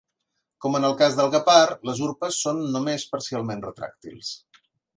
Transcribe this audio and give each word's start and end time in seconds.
Com 0.65 0.77
en 0.79 0.87
el 0.89 0.95
cas 1.01 1.17
del 1.19 1.29
guepard, 1.35 1.75
les 1.89 2.01
urpes 2.07 2.41
són 2.47 2.63
només 2.77 3.07
parcialment 3.15 3.65
retràctils. 3.69 4.35